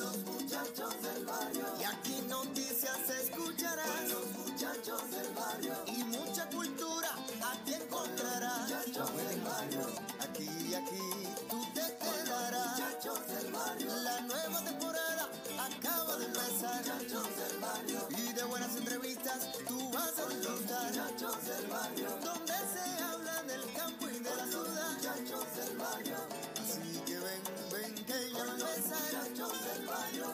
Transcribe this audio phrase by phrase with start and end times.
[0.00, 1.66] los muchachos del barrio.
[1.78, 3.86] Y aquí noticias escucharás.
[3.86, 5.74] Con los muchachos del barrio.
[5.86, 7.10] Y mucha cultura
[7.42, 8.58] a ti encontrarás.
[8.58, 9.86] Con los muchachos del barrio.
[10.20, 12.66] Aquí, y aquí, tú te quedarás.
[12.66, 13.96] Con muchachos del barrio.
[13.96, 15.28] La nueva temporada
[15.58, 16.82] acaba de empezar.
[16.84, 18.08] Muchachos del barrio.
[18.16, 20.84] Y de buenas entrevistas tú vas a disfrutar.
[20.84, 22.08] Los muchachos del barrio.
[22.24, 24.92] Donde se habla del campo y de la ciudad.
[24.94, 26.16] Muchachos del barrio.
[26.70, 27.42] Así que ven,
[27.72, 28.84] ven que ya no es
[29.74, 30.26] del barrio.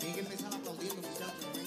[0.00, 1.61] Tienen que empezar aplaudiendo, muchachos.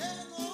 [0.00, 0.47] eu não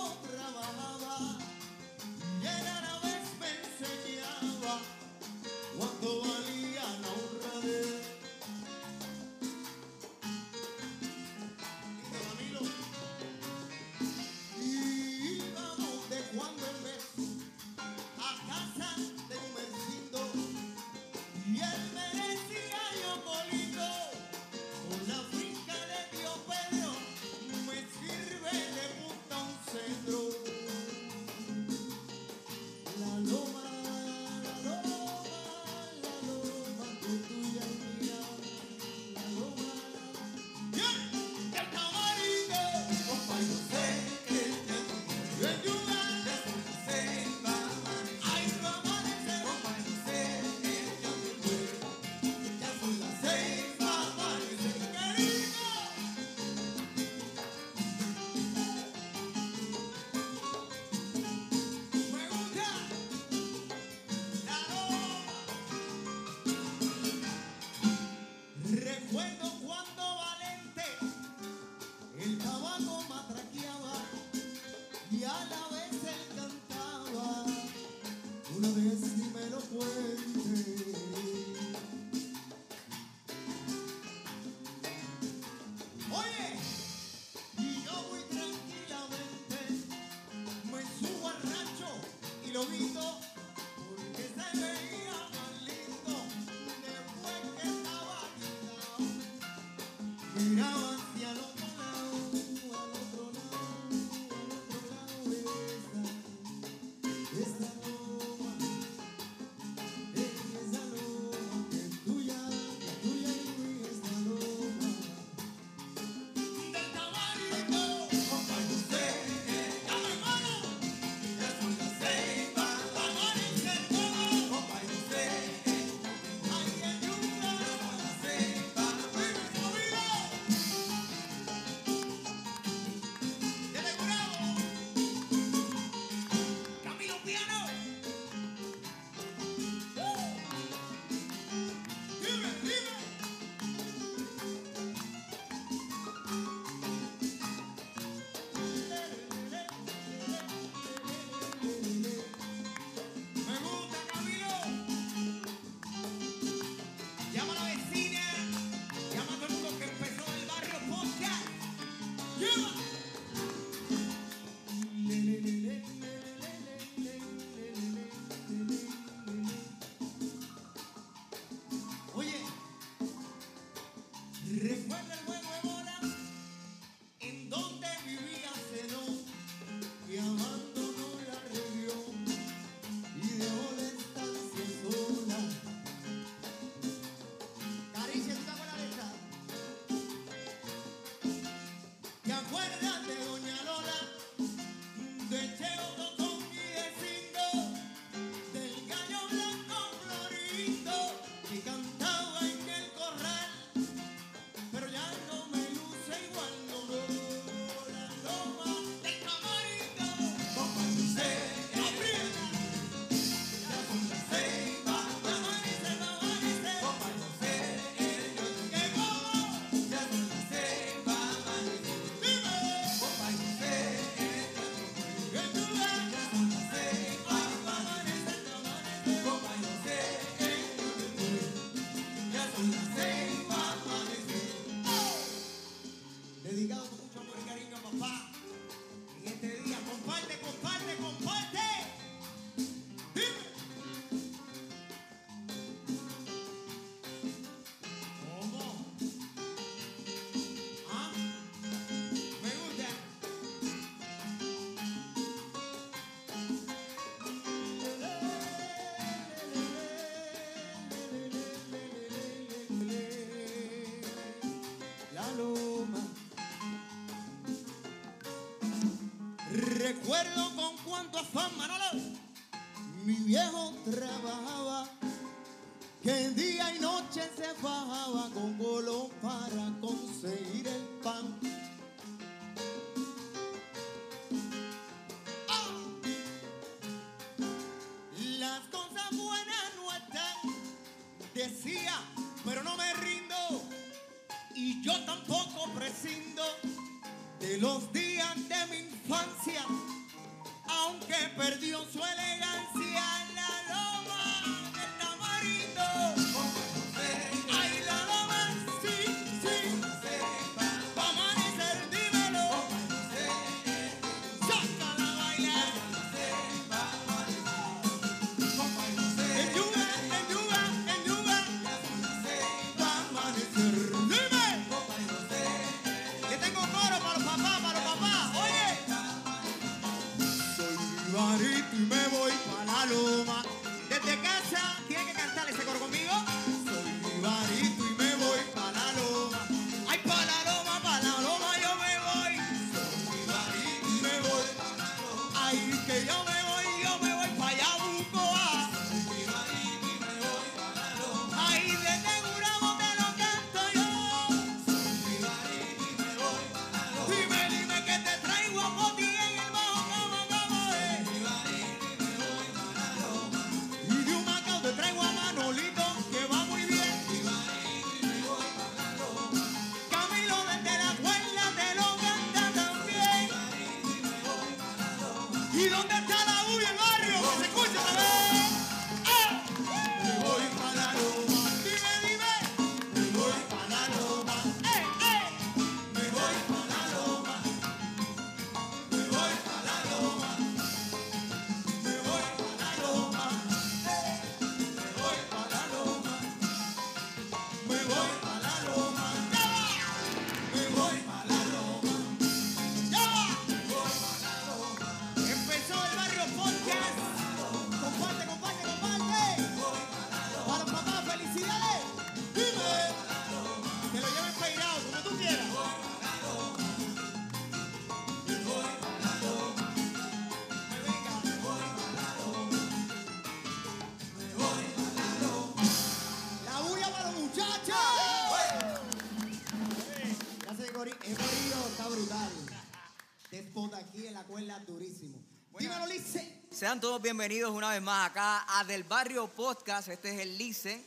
[436.65, 439.89] Sean todos bienvenidos una vez más acá a Del Barrio Podcast.
[439.89, 440.83] Este es el Lice,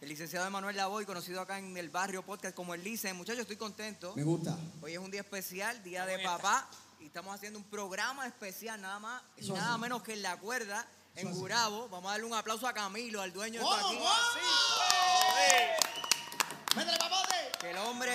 [0.00, 3.12] el licenciado Emanuel Lavoy, conocido acá en el Barrio Podcast como el Lice.
[3.12, 4.14] Muchachos, estoy contento.
[4.16, 4.58] Me gusta.
[4.80, 8.98] Hoy es un día especial, día de papá, y estamos haciendo un programa especial nada
[8.98, 11.38] más y Eso nada menos que en La Cuerda, en Eso.
[11.38, 11.88] Gurabo.
[11.88, 14.02] Vamos a darle un aplauso a Camilo, al dueño de esto ¡Vamos, aquí.
[14.02, 14.18] vamos!
[16.74, 17.52] ¡Métele, papote!
[17.60, 18.12] Que el hombre,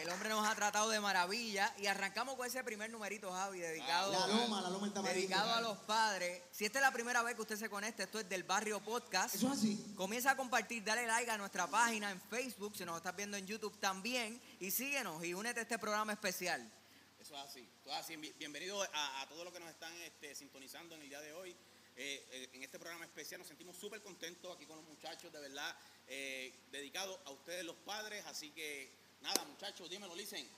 [0.00, 4.12] el hombre nos ha tratado de maravilla y arrancamos con ese primer numerito, Javi, dedicado,
[4.12, 6.42] La loma, la loma dedicado a los padres.
[6.52, 9.34] Si esta es la primera vez que usted se conecta, esto es del Barrio Podcast.
[9.34, 9.92] Eso es así.
[9.96, 13.46] Comienza a compartir, dale like a nuestra página en Facebook, si nos estás viendo en
[13.46, 16.60] YouTube también, y síguenos y únete a este programa especial.
[17.20, 17.68] Eso es así.
[17.84, 18.16] Todo así.
[18.16, 21.32] Bien- Bienvenidos a, a todos los que nos están este, sintonizando en el día de
[21.34, 21.50] hoy.
[21.96, 25.38] Eh, eh, en este programa especial nos sentimos súper contentos aquí con los muchachos, de
[25.40, 25.76] verdad,
[26.06, 28.24] eh, dedicados a ustedes los padres.
[28.26, 30.48] Así que, nada, muchachos, dímelo, Licen.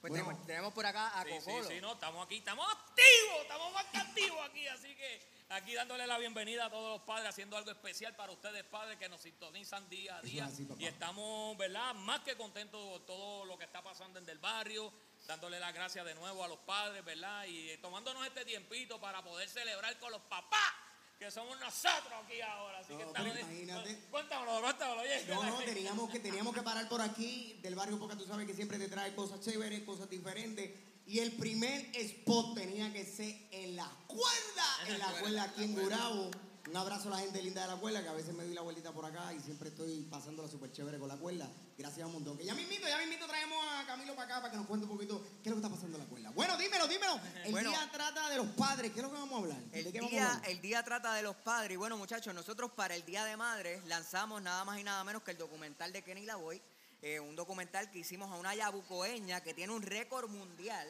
[0.00, 0.26] Pues Bueno.
[0.26, 1.68] tenemos, tenemos por acá a Sí, sí, Cocolo.
[1.68, 6.06] sí, no, estamos aquí, estamos activos, estamos más que activos aquí, así que aquí dándole
[6.06, 9.88] la bienvenida a todos los padres, haciendo algo especial para ustedes padres que nos sintonizan
[9.88, 10.44] día a día.
[10.46, 10.80] es así, papá.
[10.80, 11.94] y estamos, ¿verdad?
[11.94, 14.92] Más que contentos con todo lo que está pasando en el barrio,
[15.26, 17.46] dándole las gracias de nuevo a los padres, ¿verdad?
[17.46, 20.74] Y tomándonos este tiempito para poder celebrar con los papás.
[21.18, 22.78] Que somos nosotros aquí ahora.
[22.78, 23.32] Así que No, estamos.
[23.32, 23.98] pero imagínate.
[24.10, 25.24] Cuéntamelo, cuéntamelo, oye.
[25.28, 28.54] No, no, teníamos que, teníamos que parar por aquí del barrio porque tú sabes que
[28.54, 30.70] siempre te trae cosas chéveres, cosas diferentes.
[31.06, 35.74] Y el primer spot tenía que ser en la cuerda, en la cuerda aquí en
[35.74, 36.30] Gurabo.
[36.68, 38.60] Un abrazo a la gente linda de la cuerda, que a veces me doy la
[38.60, 41.48] vueltita por acá y siempre estoy pasándola súper chévere con la cuerda.
[41.78, 42.36] Gracias a un montón.
[42.36, 44.92] Que ya mismito, ya mismito traemos a Camilo para acá para que nos cuente un
[44.92, 46.30] poquito qué es lo que está pasando en la cuerda.
[46.30, 47.18] Bueno, dímelo, dímelo.
[47.44, 47.70] El Bueno.
[47.70, 48.92] día trata de los padres.
[48.92, 49.58] ¿Qué es lo que vamos a hablar?
[49.70, 50.50] ¿De El qué vamos a día, hablar?
[50.50, 51.72] el día trata de los padres.
[51.72, 55.22] Y bueno, muchachos, nosotros para el Día de Madres lanzamos nada más y nada menos
[55.22, 56.60] que el documental de Kenny Lavoy.
[57.00, 60.86] eh, un documental que hicimos a una yabucoeña que tiene un récord mundial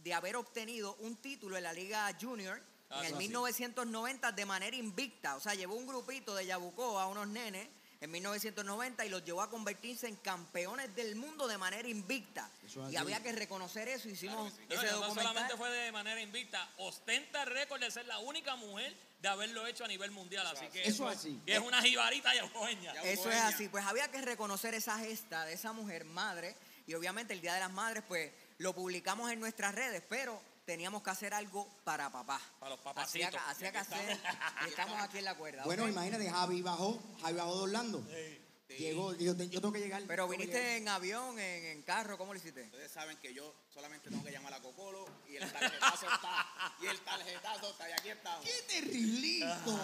[0.00, 3.24] de haber obtenido un título en la Liga Junior Ah, en el eso sí.
[3.24, 5.36] 1990 de manera invicta.
[5.36, 7.68] O sea, llevó un grupito de Yabucoa, unos nenes,
[8.00, 12.48] en 1990 y los llevó a convertirse en campeones del mundo de manera invicta.
[12.90, 14.08] Y había que reconocer eso.
[14.08, 14.62] Hicimos Claro sí.
[14.68, 15.24] No, ese y no documental.
[15.26, 19.66] solamente fue de manera invicta, ostenta el récord de ser la única mujer de haberlo
[19.66, 20.46] hecho a nivel mundial.
[20.46, 21.40] Así que Eso es- así.
[21.44, 22.94] Y es una jibarita yabueña.
[22.94, 26.54] Ya- Eso es así, pues había que reconocer esa gesta de esa mujer madre
[26.86, 31.02] y obviamente el Día de las Madres pues lo publicamos en nuestras redes, pero teníamos
[31.02, 32.38] que hacer algo para papá.
[32.60, 33.30] Para los Hacía, papacitos.
[33.30, 34.52] que- hacía que hacer, estamos.
[34.66, 35.64] y estamos aquí en la cuerda.
[35.64, 35.88] Bueno, ¿ok?
[35.88, 38.04] imagínate, Javi bajó, Javi bajó de Orlando.
[38.06, 38.74] Sí.
[38.76, 40.02] Llegó, dijo, "Te- yo tengo que llegar.
[40.06, 40.76] Pero viniste llegar".
[40.76, 42.64] en avión, en, en carro, ¿cómo lo hiciste?
[42.64, 46.46] Ustedes saben que yo solamente tengo que llamar a Cocolo y el tarjetazo está.
[46.82, 47.88] Y el tarjetazo está.
[47.88, 48.44] Y aquí estamos.
[48.44, 49.80] ¡Qué terriblito!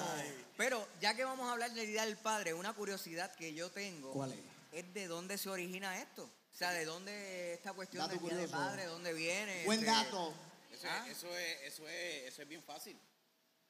[0.59, 4.13] Pero ya que vamos a hablar del Día del Padre, una curiosidad que yo tengo
[4.13, 4.39] ¿Cuál es?
[4.73, 6.25] es de dónde se origina esto.
[6.25, 8.51] O sea, de dónde esta cuestión Dato del Día del.
[8.51, 9.65] Padre, de dónde viene.
[9.65, 10.35] Buen este, dato.
[10.75, 11.05] Eso, Ah.
[11.09, 12.99] es, eso, es, eso, es, eso es bien fácil.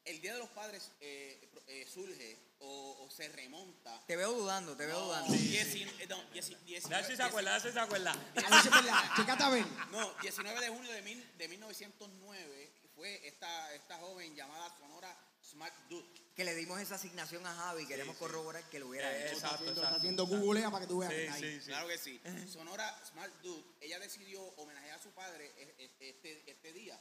[0.05, 4.03] El Día de los Padres eh, eh, surge o, o se remonta.
[4.07, 5.33] Te veo dudando, te veo No, dudando.
[5.35, 8.11] dieci- eh, no, dieci- A ver diecinueve- si se acuerda, a ver si se acuerda.
[8.37, 9.03] A ver si es verdad.
[9.17, 9.67] Checate a ver.
[9.91, 15.17] No, 19 de junio de, mil, de 1909 fue esta, esta joven llamada Sonora
[15.51, 16.07] Smart Dude.
[16.35, 19.35] Que le dimos esa asignación a Javi, queremos corroborar que lo hubiera Eh, hecho.
[19.35, 19.99] Está Exacto, haciendo, está exacto.
[19.99, 21.43] haciendo googlea para que tú veas que Sí, está ahí.
[21.55, 21.67] sí, sí.
[21.67, 22.21] Claro que sí.
[22.53, 26.99] Sonora Smart Dude, ella decidió homenajear a su padre e- e- este, este día.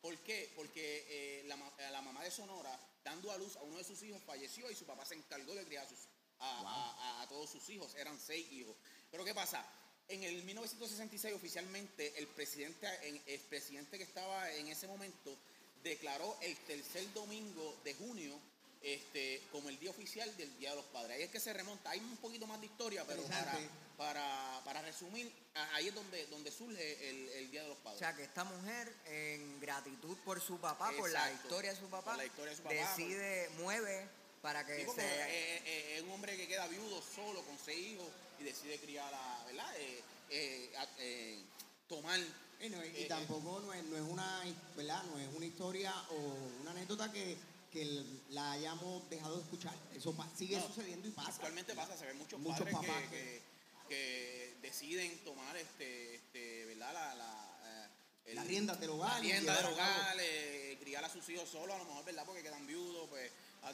[0.00, 0.50] ¿Por qué?
[0.56, 1.56] Porque eh, la,
[1.90, 4.86] la mamá de Sonora, dando a luz a uno de sus hijos, falleció y su
[4.86, 7.94] papá se encargó de criar a, sus- a, a- a- a todos sus hijos.
[7.96, 8.74] Eran seis hijos.
[9.10, 9.62] Pero ¿qué pasa?
[10.08, 15.36] En el 1966 oficialmente el presidente, en- el presidente que estaba en ese momento
[15.82, 18.38] declaró el tercer domingo de junio
[18.82, 21.16] este, como el día oficial del Día de los Padres.
[21.16, 21.90] Ahí es que se remonta.
[21.90, 23.58] Hay un poquito más de historia, pero para,
[23.98, 25.30] para, para resumir,
[25.74, 27.98] ahí es donde, donde surge el, el Día de los O Padres.
[27.98, 32.12] sea, que esta mujer, en gratitud por su papá, por la historia de su papá,
[32.12, 34.08] Por la historia de su papá, decide, mueve
[34.40, 35.02] para que Sí, se...
[35.02, 38.08] eh, eh, es un hombre que queda viudo solo con seis hijos
[38.38, 39.76] y decide criar a, ¿verdad?
[39.78, 41.42] Eh, eh, eh,
[41.86, 42.18] tomar.
[42.60, 44.42] Y, no, y eh, tampoco no es, no es una,
[44.76, 45.02] ¿verdad?
[45.04, 46.16] No es una historia o
[46.60, 47.36] una anécdota que,
[47.72, 49.74] que la hayamos dejado de escuchar.
[49.94, 51.30] Eso sigue No, sucediendo y pasa.
[51.30, 53.42] Actualmente pasa, se ven muchos, Muchos padres papás que, que,
[53.88, 56.92] que deciden tomar este, este, ¿verdad?
[56.92, 57.88] La, la,
[58.26, 61.74] eh, Las riendas del hogar La rienda del hogar, eh, criar a sus hijos solos,
[61.74, 62.24] a lo mejor, ¿verdad?
[62.26, 63.30] Porque quedan viudos, pues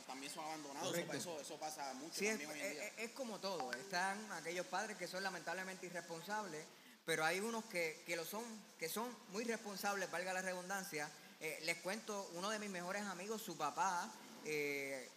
[0.07, 0.97] también son abandonados.
[0.97, 2.87] Eso, eso, eso pasa mucho Sí, es, también hoy en día.
[2.88, 3.73] es- es como todo.
[3.73, 6.64] Están aquellos padres que son lamentablemente irresponsables,
[7.07, 8.45] pero hay unos que, que lo son,
[8.79, 11.09] que son muy responsables, valga la redundancia.
[11.41, 14.11] Eh, les cuento, uno de mis mejores amigos, su papá,
[14.45, 15.09] eh,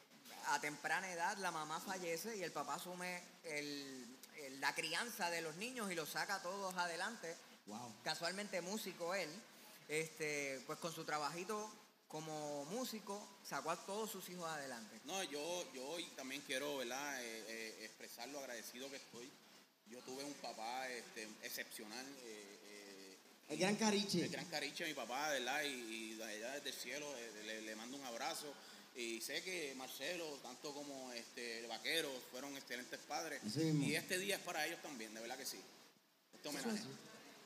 [0.47, 5.41] a temprana edad la mamá fallece y el papá asume el- el- la crianza de
[5.41, 7.35] los niños y los saca a todos adelante.
[7.67, 7.93] Wow.
[8.03, 9.29] Casualmente músico él,
[9.87, 11.71] este, pues con su trabajito
[12.07, 14.99] como músico sacó a todos sus hijos adelante.
[15.05, 17.21] No, yo, yo hoy también quiero, ¿verdad?
[17.23, 19.31] Eh, eh, expresar lo agradecido que estoy.
[19.91, 22.05] Yo tuve un papá este, excepcional.
[22.23, 23.17] eh, eh,
[23.49, 24.23] El gran cariche.
[24.23, 25.63] el gran cariche mi papá, ¿verdad?
[25.63, 28.53] Y, y de allá desde el cielo eh, le, le mando un abrazo.
[28.95, 33.41] Y sé que Marcelo, tanto como este, el vaquero, fueron excelentes padres.
[33.55, 35.59] Y este día es para ellos también, de verdad que sí.
[36.35, 36.81] Este homenaje.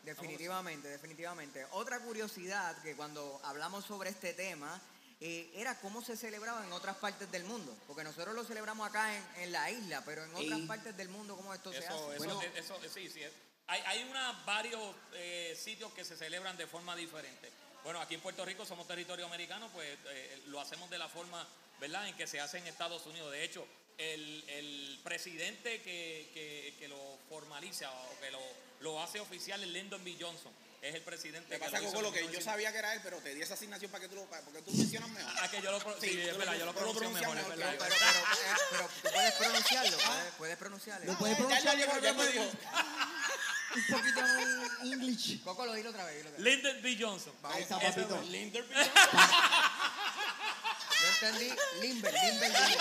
[0.03, 1.65] Definitivamente, definitivamente.
[1.71, 4.81] Otra curiosidad que cuando hablamos sobre este tema
[5.21, 7.75] eh, era cómo se celebraba en otras partes del mundo.
[7.87, 10.65] Porque nosotros lo celebramos acá en, en la isla, pero en otras Ey.
[10.67, 12.15] partes del mundo, ¿cómo esto se Eso, hace?
[12.17, 12.41] eso, Bueno.
[12.55, 13.21] eso, sí, sí.
[13.67, 17.49] Hay, hay una, varios eh, sitios que se celebran de forma diferente.
[17.83, 21.47] Bueno, aquí en Puerto Rico somos territorio americano, pues eh, lo hacemos de la forma,
[21.79, 23.31] ¿verdad?, en que se hace en Estados Unidos.
[23.31, 23.65] De hecho,
[23.97, 28.39] el, el presidente que, que- que lo formaliza o que lo,
[28.81, 30.15] lo hace oficial es Lyndon B.
[30.19, 30.51] Johnson.
[30.83, 32.43] Es el presidente Te que pasa con lo que yo 1900.
[32.43, 34.71] sabía que era él, pero te di esa asignación para que tú lo, porque tú
[34.73, 35.31] mencionas mejor.
[35.41, 37.75] Ah, que yo lo, sí, Sí, es verdad, yo lo pronuncio mejor, es mejor, verdad.
[37.79, 41.05] Pero, pero, pero, eh, pero tú puedes pronunciarlo, puedes, puedes pronunciarlo.
[41.13, 42.51] Lo puedes Ah, pronunciar, ya me dijo.
[43.75, 45.41] Un poquito en English.
[45.43, 46.25] Coco, lo dilo otra vez.
[46.37, 46.97] Lyndon B.
[46.99, 47.33] Johnson.
[47.43, 48.21] Ahí está, papito.
[48.23, 48.65] Linder
[51.01, 51.49] Yo entendí
[51.81, 52.77] Limber, Limber, Limber.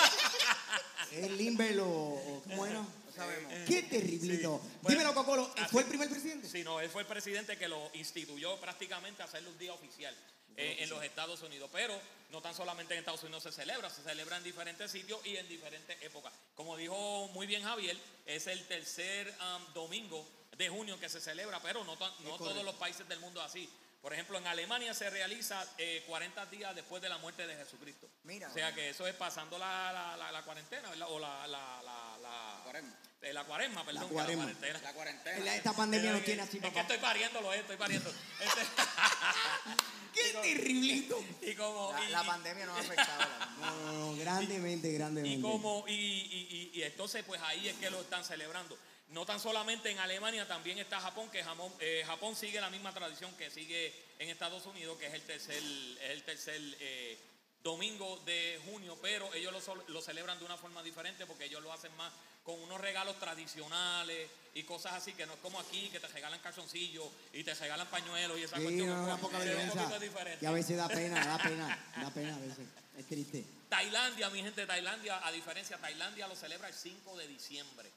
[1.12, 2.82] ¿Es Limber o, o cómo era?
[3.14, 3.52] Sabemos.
[3.66, 4.60] Qué terriblito.
[4.62, 4.70] Sí.
[4.82, 5.52] Bueno, Dímelo, Cocolo.
[5.56, 6.48] así- ¿Fue el primer presidente?
[6.48, 10.14] Sí, no, él fue el presidente que lo instituyó prácticamente a hacerlo un día oficial
[10.56, 11.70] eh, en los Estados Unidos.
[11.72, 11.98] Pero
[12.30, 15.48] no tan solamente en Estados Unidos se celebra, se celebra en diferentes sitios y en
[15.48, 16.32] diferentes épocas.
[16.54, 19.34] Como dijo muy bien Javier, es el tercer
[19.74, 20.26] domingo
[20.56, 23.68] de junio que se celebra, pero no todos los países del mundo así.
[24.02, 28.08] Por ejemplo, en Alemania se realiza eh, 40 días después de la muerte de Jesucristo.
[28.24, 28.48] Mira.
[28.48, 31.06] O sea que eso es pasando la, la- la- la cuarentena, ¿verdad?
[31.08, 32.96] O la, la, la, la- Cuaresma.
[33.22, 34.08] eh, la cuaresma, perdón.
[34.08, 34.42] que cuaresma.
[34.42, 34.80] cuarentena.
[34.82, 35.44] La cuarentena.
[35.44, 36.80] La- Esta pandemia Eh, nos tiene así, Es que papá.
[36.80, 38.10] estoy pariéndolo, eh, estoy pariendo.
[38.10, 38.66] Este-
[40.12, 41.24] ¡Qué terriblito!
[41.40, 41.92] y como.
[41.92, 43.20] La, y- la pandemia no ha afectado.
[43.20, 43.46] la.
[43.62, 45.38] No, no, no, grandemente, grandemente.
[45.38, 48.76] Y como, y, y- y- y entonces pues ahí es que lo están celebrando.
[49.12, 52.92] No tan solamente en Alemania, también está Japón, que Jamón- eh, Japón sigue la misma
[52.94, 57.18] tradición que sigue en Estados Unidos, que es el tercer, el tercer eh,
[57.62, 61.72] domingo de junio, pero ellos lo, lo celebran de una forma diferente porque ellos lo
[61.72, 66.00] hacen más con unos regalos tradicionales y cosas así, que no es como aquí, que
[66.00, 68.88] te regalan calzoncillos y te regalan pañuelos y esa Sí, cuestión.
[69.06, 70.42] no, poca es.
[70.42, 72.66] Y a veces da pena, da pena, da pena a veces.
[72.98, 73.44] Es triste.
[73.68, 77.90] Tailandia, mi gente, Tailandia, a diferencia, Tailandia lo celebra el 5 de diciembre.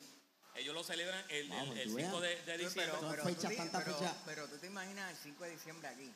[0.56, 3.00] Ellos lo celebran el, Vamos, el- el tú 5 de, de Pero, diciembre.
[3.00, 6.14] Son pero, fechas, tú pero- pero tú te imaginas el 5 de diciembre aquí.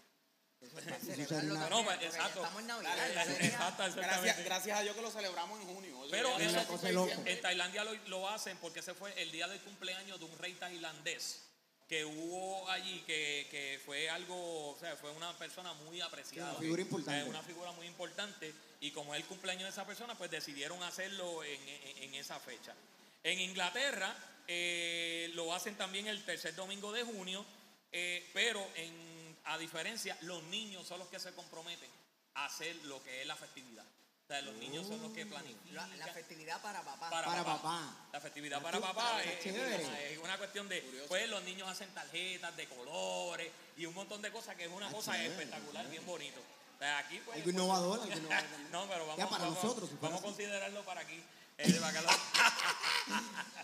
[0.61, 2.39] Eso es para celebrarlo también, No, pues, exacto.
[2.41, 3.09] Estamos en Navidad.
[3.41, 6.01] Exacto, Gracias, gracias a Dios que lo celebramos en junio.
[6.11, 7.31] Pero diciembre.
[7.31, 10.53] En Tailandia lo, lo hacen porque ese fue el día del cumpleaños de un rey
[10.55, 11.43] tailandés
[11.87, 16.51] que hubo allí, que, que fue algo, o sea, fue una persona muy apreciada.
[16.51, 17.21] Una figura importante.
[17.21, 18.53] Eh, una figura muy importante.
[18.81, 22.39] Y como es el cumpleaños de esa persona, pues decidieron hacerlo en, en- en esa
[22.39, 22.75] fecha.
[23.23, 24.15] En Inglaterra
[24.51, 27.45] eh, lo hacen también el tercer domingo de junio,
[27.91, 31.89] eh, pero en, a diferencia, los niños son los que se comprometen
[32.33, 33.85] a hacer lo que es la festividad.
[33.85, 35.97] O sea, los niños son los que La, planifican.
[35.99, 37.09] la festividad para papá.
[37.11, 38.07] Para papá.
[38.11, 43.51] La festividad para papá es, una cuestión de, pues los niños hacen tarjetas de colores
[43.77, 46.39] y un montón de cosas que es una Está cosa chévere, espectacular, bien bonito.
[46.75, 48.71] O sea, aquí pues, Algo innovador, algo innovador también.
[48.71, 51.23] no, pero vamos, Ya para vamos- nosotros, si fuera vamos a considerarlo para aquí.
[51.57, 52.09] Eh, para que lo-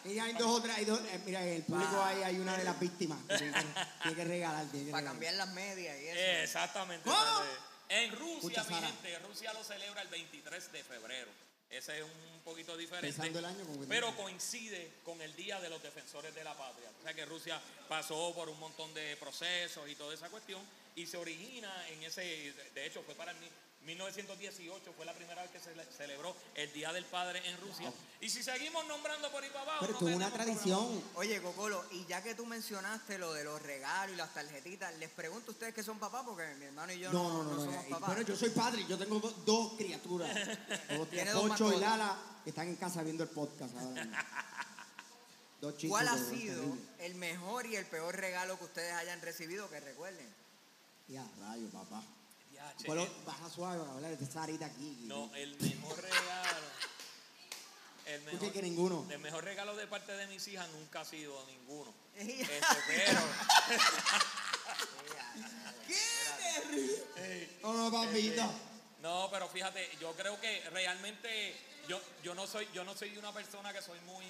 [0.06, 2.64] Y hay dos otras, hay dos, eh, mira, en el público ahí hay una de
[2.64, 4.66] las víctimas que tiene que, regalar.
[4.68, 5.06] Tiene que Para regalar.
[5.14, 6.20] cambiar las medias y eso.
[6.20, 7.10] Eh, exactamente.
[7.90, 8.88] En Rusia, Escucha, mi Sara.
[8.88, 11.32] gente, Rusia lo celebra el 23 de febrero.
[11.70, 13.08] Ese es un poquito diferente.
[13.08, 16.90] Empezando el año con- pero coincide con el Día de los Defensores de la Patria.
[17.00, 20.62] O sea que Rusia pasó por un montón de procesos y toda esa cuestión
[20.96, 23.50] y se origina en ese, de hecho fue para el mi-
[23.86, 27.92] 1918, fue la primera vez que se le- celebró el Día del Padre en Rusia.
[28.20, 29.86] Y si seguimos nombrando por ahí para abajo...
[29.86, 31.04] Pero no es una tradición.
[31.16, 35.10] Oye, Cocolo, y ya que tú mencionaste lo de los regalos y las tarjetitas, les
[35.12, 37.56] pregunto a ustedes que son papás, porque mi hermano y yo No, no, no, no.
[37.58, 38.08] no, somos eh, papás.
[38.10, 40.36] Bueno, yo soy padre, yo tengo do- dos criaturas.
[40.90, 41.80] Dos dos Pocho y.
[41.80, 44.18] Lala que están en casa viendo el podcast ahora mismo.
[45.62, 45.92] Dos chicos.
[45.98, 46.64] ¿Cuál ha sido
[47.00, 50.28] el mejor y el peor regalo que ustedes hayan recibido que recuerden?
[51.08, 52.04] Ya, rayo, papá.
[52.78, 54.98] Che, Bueno, baja suave para hablar de Sarita aquí.
[55.04, 56.66] No, el mejor regalo.
[58.06, 59.08] El Escuche mejor, que ninguno.
[59.10, 61.94] el mejor regalo de parte de mis hijas nunca ha sido ninguno.
[62.16, 62.56] ¿Qué Este,
[62.88, 63.20] pero,
[67.64, 68.44] No, no, papito.
[69.02, 71.56] no, pero fíjate, yo creo que realmente
[71.88, 74.26] yo, yo no soy, yo no soy una persona que soy muy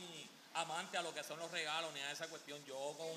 [0.56, 2.64] amante a lo que son los regalos ni a esa cuestión.
[2.66, 3.08] Yo con,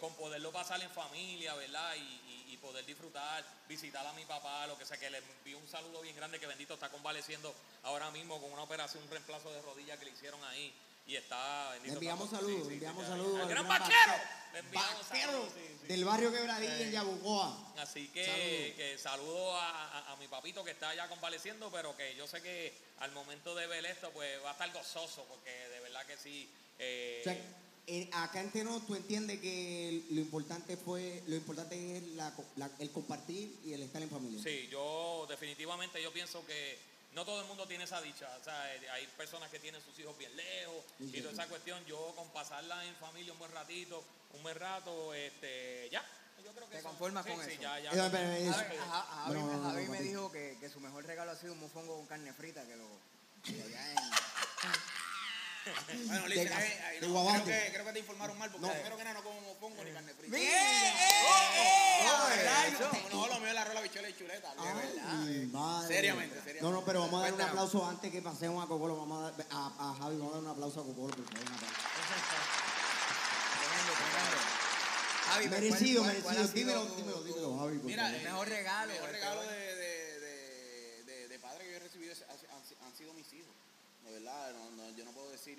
[0.00, 1.94] con poderlo pasar en familia, ¿verdad?
[1.96, 5.58] Y, y- y poder disfrutar, visitar a mi papá, lo que sea, que le envío
[5.58, 9.50] un saludo bien grande, que bendito está convaleciendo ahora mismo con una operación, un reemplazo
[9.52, 10.74] de rodilla que le hicieron ahí.
[11.06, 11.94] Y está, Le bendito.
[11.94, 13.40] enviamos está- saludos, sí, sí, le enviamos sí, saludos.
[13.40, 14.12] al gran vaquero.
[14.52, 15.52] Le enviamos saludos,
[15.86, 16.92] del barrio Quebradilla en Eh.
[16.92, 17.72] Yabucoa.
[17.78, 22.26] Así que saludo a, a- a mi papito que está ya convaleciendo, pero que yo
[22.26, 26.04] sé que al momento de ver esto, pues va a estar gozoso, porque de verdad
[26.06, 26.50] que sí.
[26.78, 32.02] Eh, O sea, acá en Teno tú entiendes que lo importante fue, lo importante es
[32.08, 34.42] la co- la- el compartir y el estar en familia.
[34.42, 36.78] sí, yo definitivamente yo pienso que
[37.14, 38.28] no todo el mundo tiene esa dicha.
[38.40, 41.30] O sea, eh, hay personas que tienen sus hijos bien lejos Sí, y sí, toda
[41.34, 41.40] sí.
[41.40, 41.82] esa cuestión.
[41.86, 46.04] Yo con pasarla en familia un buen ratito, un buen rato, este, ya.
[46.44, 47.60] Yo creo que ¿Te conformas sí, con eso?
[47.60, 47.90] ya, ya.
[47.90, 51.96] Javi, No, me- Javi no, dijo que, que su mejor regalo ha sido un mofongo
[51.96, 52.86] con carne frita, que lo...
[53.42, 53.98] que allá en-
[56.06, 58.50] Bueno, De Lice, gas- ahí- ahí de no, creo, que, creo que te informaron mal,
[58.50, 58.72] porque No.
[58.72, 60.36] primero que nada no como pongo ni carne frita.
[60.36, 62.68] ¡Oh, ¿verdad?
[62.68, 62.90] eso!
[63.12, 64.54] No, lo mío es la rola, bichuela y chuleta.
[64.54, 65.86] de verdad.
[65.86, 66.62] Seriamente, seriamente.
[66.62, 68.96] No, no, pero vamos a dar un aplauso antes que pasemos a Cocolo.
[68.96, 71.48] Vamos a, dar, a, a Javi, vamos a dar un aplauso a Cocolo, por favor.
[75.28, 76.54] Javi, pues, Merecido, ¿cuál- cuál- cuál merecido.
[76.58, 77.80] Dímelo, tu- dímelo, dímelo, Javi.
[77.84, 78.16] Mira.
[78.16, 81.76] El mejor regalo, El mejor el regalo de, de, de, de, de padre que yo
[81.76, 82.14] he recibido
[82.82, 83.54] han sido mis hijos.
[84.04, 85.58] De verdad, no, no, yo no puedo decir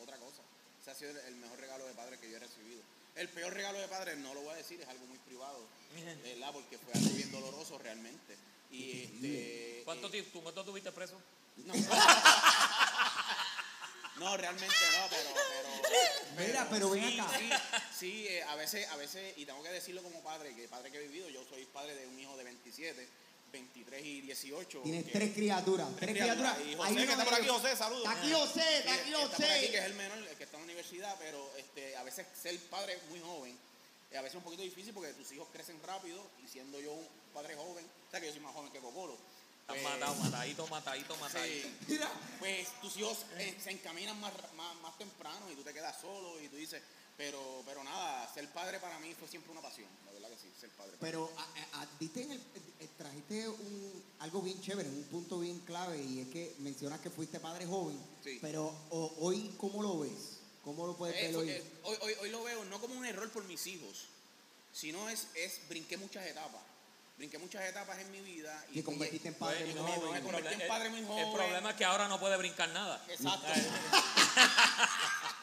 [0.00, 0.42] otra cosa.
[0.80, 2.82] Ese ha sido el, mejor regalo de padre que yo he recibido.
[3.14, 5.58] El peor regalo de padre no lo voy a decir, es algo muy privado,
[6.22, 6.52] ¿verdad?
[6.52, 8.36] Porque fue algo bien doloroso realmente.
[8.70, 11.20] Y este, ¿Cuánto, eh, tú, ¿Cuánto tuviste preso?
[11.56, 11.74] no.
[14.20, 15.30] No, realmente no, pero,
[15.82, 17.38] pero, Mira, pero ven sí, acá.
[17.38, 17.50] Sí,
[17.98, 20.98] sí, eh, a veces, a veces, y tengo que decirlo como padre, que padre que
[20.98, 23.08] he vivido, yo soy padre de un hijo de 27,
[23.52, 24.80] 23 y 18.
[24.82, 25.88] Tienes que- tres criaturas.
[25.96, 26.56] Tres criaturas.
[26.66, 28.04] Y José, que está por aquí, José, saludos.
[28.04, 29.86] Está aquí José, está aquí Sí, Está por aquí, que es José.
[29.86, 33.20] el menor, el que está en la universidad, pero este, a veces ser padre muy
[33.20, 33.56] joven,
[34.10, 36.92] eh, a veces es un poquito difícil porque tus hijos crecen rápido y siendo yo
[36.92, 39.16] un padre joven, o sea que yo soy más joven que Cocolo,
[39.70, 41.68] Estás matado, matadito, matadito, matadito.
[41.68, 41.74] Sí.
[41.88, 42.10] Mira,
[42.40, 46.40] Pues tus hijos eh, se encaminan más, más, más temprano y tú te quedas solo
[46.40, 46.82] y tú dices,
[47.20, 50.48] pero, pero nada, ser padre para mí fue siempre una pasión, la verdad que sí,
[50.58, 50.92] ser padre.
[50.98, 52.40] pero a- a- a- diste en el-
[52.80, 57.10] eh, trajiste un, algo bien chévere, un punto bien clave, y es que mencionas que
[57.10, 58.38] fuiste padre joven, Sí.
[58.40, 60.38] pero o- hoy, ¿cómo lo ves?
[60.64, 61.50] ¿Cómo lo puedes Eh, ver hoy?
[61.50, 64.06] eh, hoy, hoy, hoy lo veo no como un error por mis hijos,
[64.72, 66.62] sino es, es brinqué muchas etapas.
[67.18, 68.64] Brinqué muchas etapas en mi vida.
[68.72, 70.12] Te convertiste en padre Pues, muy y me- joven.
[70.14, 71.26] me convertí en padre muy joven.
[71.26, 73.04] el problema es que ahora no puede brincar nada.
[73.10, 73.46] Exacto.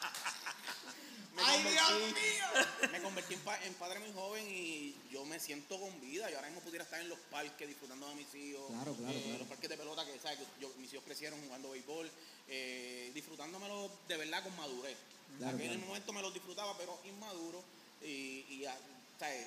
[1.48, 2.88] ¡Ay, convertí- Dios mío!
[2.92, 6.28] Me convertí en, pa- en padre muy joven y yo me siento con vida.
[6.30, 8.66] Yo ahora mismo pudiera estar en los parques disfrutando de mis hijos.
[8.68, 9.38] Claro, claro, eh, claro.
[9.38, 10.38] Los parques de pelota que, ¿sabes?
[10.38, 12.10] que yo- mis hijos crecieron jugando béisbol,
[12.48, 14.96] eh, disfrutándomelo de verdad con madurez.
[15.38, 15.82] Claro, Aquel en claro.
[15.82, 17.62] el momento me los disfrutaba, pero inmaduro.
[18.02, 18.76] Y, y a,
[19.18, 19.46] ¿sabes?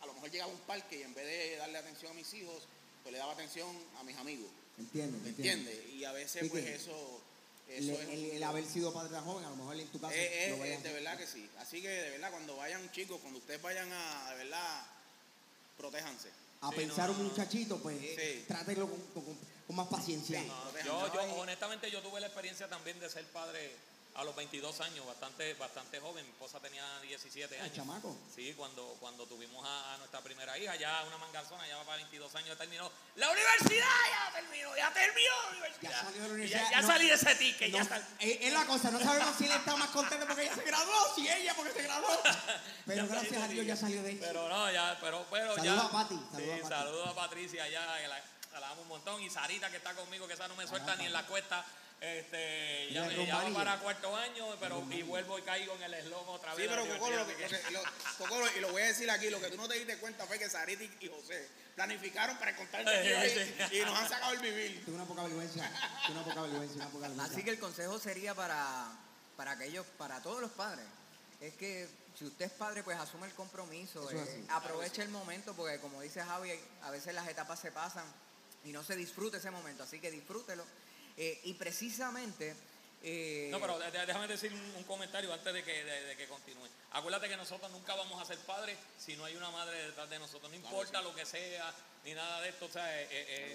[0.00, 2.32] a lo mejor llegaba a un parque y en vez de darle atención a mis
[2.34, 2.64] hijos,
[3.02, 4.50] pues le daba atención a mis amigos.
[4.78, 5.78] Entiendo, ¿Me entiendes?
[5.92, 6.78] Y a veces, pues que
[7.78, 7.82] eso.
[7.82, 9.88] El, eso es el- un- el haber sido padre tan joven, a lo mejor en
[9.88, 10.14] tu caso.
[10.14, 11.48] eh, lo eh, eh, de verdad que sí.
[11.58, 14.84] Así que de verdad, cuando vayan chicos, cuando ustedes vayan a, de verdad,
[15.76, 16.28] protéjanse.
[16.60, 18.44] a Sí, pensar no, un muchachito, pues Sí.
[18.46, 20.40] trátelo con, con- con más paciencia.
[20.40, 20.46] Sí.
[20.46, 23.74] No, Protejan, yo, honestamente, yo tuve la experiencia también de ser padre
[24.14, 26.24] a los 22 años, bastante, bastante joven.
[26.26, 27.74] Mi esposa tenía 17 Ah, años.
[27.76, 28.14] chamaco.
[28.34, 31.96] Sí, cuando, cuando tuvimos a, a nuestra primera hija, ya una manganzona, ya va para
[31.96, 32.90] 22 años, ya terminó.
[33.16, 34.76] ¡La universidad ya terminó!
[34.76, 35.90] ¡Ya terminó la universidad!
[35.90, 37.84] Ya salió de la Y ya- universidad, Ya, no- salí de ese ticket, No, ya
[37.84, 40.62] sal- es, es la cosa, no sabemos si él está más contento porque ella se
[40.64, 42.20] graduó, si ella porque se graduó.
[42.86, 44.16] Pero gracias a Dios ya salió de ahí.
[44.20, 45.86] Pero no, ya, pero, pero Saludos ya.
[45.86, 46.74] a Pati, Sí, saludos a Pati.
[46.74, 49.22] saludos a Patricia, ya, la, la amo un montón.
[49.22, 51.64] Y Sarita, que está conmigo, que esa no me suelta ni en la cuesta.
[52.02, 56.34] Este, ya, me- ya para cuarto año, pero y vuelvo y caigo en el eslogan
[56.34, 56.70] otra Sí, vez.
[56.70, 59.56] la pero Cocolo, lo que- lo y lo voy a decir aquí, lo que tú
[59.56, 63.78] no te diste cuenta fue que Sarita y y José planificaron para encontrarte aquí y,
[63.78, 64.82] y nos han sacado el vivir.
[64.88, 65.70] Una poca vergüenza,
[66.10, 67.32] una poca vergüenza, una poca vergüenza.
[67.32, 68.88] Así que el consejo sería para,
[69.36, 70.84] para aquellos, para todos los padres,
[71.40, 71.88] es que
[72.18, 76.20] si usted es padre, pues asume el compromiso, eh, aproveche el momento, porque como dice
[76.20, 76.50] Javi,
[76.82, 78.04] a veces las etapas se pasan
[78.64, 80.64] y no se disfruta ese momento, así que disfrútelo.
[81.16, 82.54] Eh, y precisamente...
[83.02, 86.68] eh, No, pero déjame decir un, un comentario antes de que, de, de que continúe.
[86.92, 90.18] Acuérdate que nosotros nunca vamos a ser padres si no hay una madre detrás de
[90.18, 90.50] nosotros.
[90.50, 91.72] No importa lo que sea,
[92.04, 92.66] ni nada de esto.
[92.66, 93.08] O sea, eh,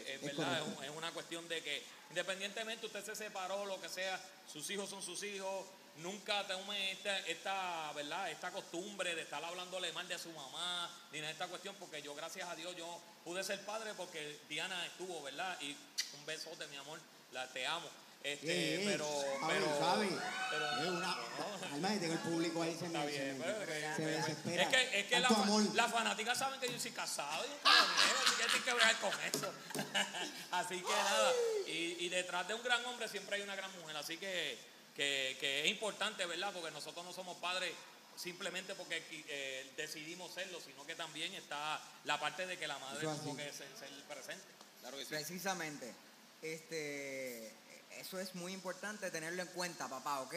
[0.07, 0.79] es Es verdad, es, correcto.
[0.79, 4.19] un- es una cuestión de que independientemente usted se separó, lo que sea,
[4.51, 5.65] sus hijos son sus hijos.
[5.97, 8.29] Nunca tome esta, esta, ¿verdad?
[8.29, 12.03] esta costumbre de estar hablándole mal de su mamá, ni nada de esta cuestión, porque
[12.03, 15.57] yo, gracias a Dios, yo pude ser padre porque Diana estuvo, ¿verdad?
[15.61, 15.75] Y
[16.19, 16.99] un besote, mi amor,
[17.31, 17.89] la, te amo.
[18.23, 19.07] Este, pero,
[19.47, 20.09] pero, Javi,
[20.49, 24.63] pero- es una, el público ahí se bien, me- se me desespera.
[24.63, 25.29] Es que, es que la,
[25.75, 29.53] las fanáticas saben que yo soy casado así que tienes que bregar con eso.
[30.51, 31.31] así que nada,
[31.67, 34.57] y, y detrás de un gran hombre siempre hay una gran mujer, así que,
[34.95, 36.51] que, que es importante, ¿verdad?
[36.53, 37.71] Porque nosotros no somos padres
[38.17, 43.07] simplemente porque eh, decidimos serlo, sino que también está la parte de que la madre
[43.23, 44.43] tuvo que ser, ser presente.
[44.81, 45.09] Claro que sí.
[45.09, 45.93] Precisamente,
[46.41, 47.51] este,
[47.91, 50.35] eso es muy importante tenerlo en cuenta, papá, ¿ok?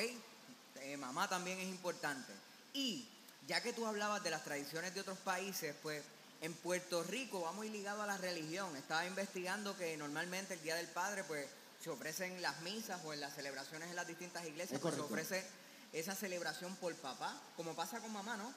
[0.80, 2.32] Eh, mamá también es importante.
[2.72, 3.08] Y
[3.46, 6.02] ya que tú hablabas de las tradiciones de otros países, pues
[6.40, 8.74] en Puerto Rico va muy ligado a la religión.
[8.76, 11.46] Estaba investigando que normalmente el Día del Padre, pues
[11.82, 15.00] se ofrecen las misas o en las celebraciones en las distintas iglesias, Es pues se
[15.00, 15.44] ofrece
[15.92, 18.52] esa celebración por papá, como pasa con mamá, ¿no?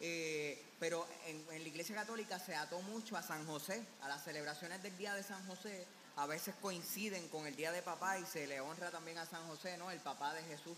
[0.00, 4.24] Eh, pero en, en la iglesia católica se ató mucho a San José, a las
[4.24, 8.26] celebraciones del Día de San José, a veces coinciden con el Día de Papá y
[8.26, 9.90] se le honra también a San José, ¿no?
[9.90, 10.76] El papá de Jesús.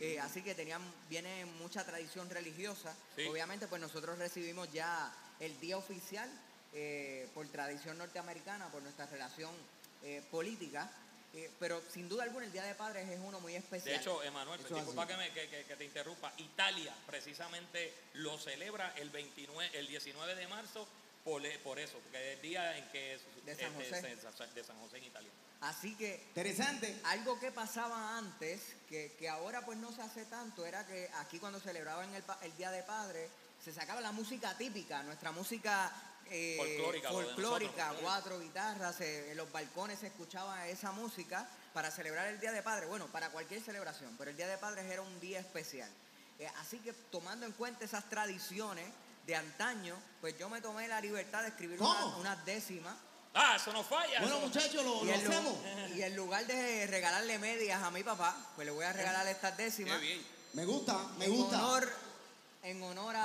[0.00, 2.94] Eh, así que tenían, viene mucha tradición religiosa.
[3.16, 3.26] Sí.
[3.26, 6.30] Obviamente, pues nosotros recibimos ya el día oficial
[6.74, 9.52] eh, por tradición norteamericana, por nuestra relación
[10.04, 10.90] eh, política.
[11.34, 13.94] Eh, pero sin duda alguna el Día de Padres es uno muy especial.
[13.96, 15.12] De hecho, Emanuel, disculpa así.
[15.12, 20.34] que, me- que- que- que te interrumpa, Italia precisamente lo celebra el 29, el 19
[20.36, 20.88] de marzo
[21.28, 24.02] por, por eso, porque es el día en que es De San José.
[24.02, 24.16] de-
[24.54, 25.30] de San José en Italia.
[25.60, 27.00] Así que Interesante.
[27.04, 31.38] Algo que pasaba antes, que, que ahora pues no se hace tanto, era que aquí
[31.38, 33.28] cuando celebraban el, pa- el Día de Padre,
[33.64, 35.92] se sacaba la música típica, nuestra música
[36.30, 38.02] eh, Folclórica, folclórica, nosotros.
[38.02, 42.62] cuatro guitarras, se- en los balcones se escuchaba esa música para celebrar el Día de
[42.62, 45.90] Padre, bueno, para cualquier celebración, pero el Día de Padres era un día especial.
[46.38, 48.86] Eh, así que tomando en cuenta esas tradiciones
[49.28, 51.92] de antaño, pues yo me tomé la libertad de escribir ¿Cómo?
[51.92, 52.94] unas unas décimas
[53.34, 54.20] Ah, eso no falla.
[54.20, 55.54] Bueno, eso- muchachos, lo, y lo en, lu- hacemos.
[55.94, 59.54] y en lugar de regalarle medias a mi papá, pues le voy a regalar estas
[59.54, 60.26] Qué décimas bien.
[60.54, 61.58] Me gusta, me en gusta.
[61.64, 61.92] honor
[62.62, 63.22] en honor a,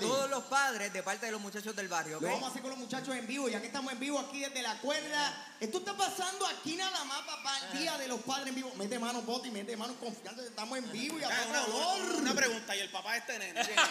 [0.00, 2.78] todos los padres de parte de los muchachos del barrio, vamos a hacer con los
[2.78, 5.34] muchachos en vivo, ya que estamos en vivo aquí desde la cuerda.
[5.60, 8.72] Esto está pasando aquí nada más, papá, el Día de los Padres en vivo.
[8.76, 12.10] Mete mano, Boti, mete mano, confianza, estamos en vivo y a Ah, todo una, color.
[12.10, 13.60] una- una pregunta, ¿y el papá este nene?
[13.64, 13.84] ¿Quién es?